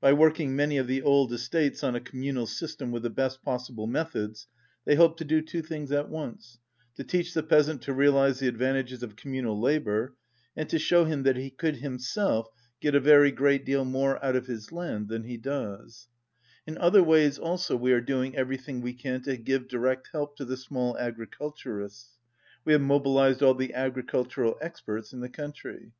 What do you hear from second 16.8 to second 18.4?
ways also we are doing